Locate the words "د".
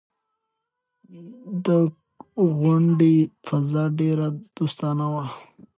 1.65-1.67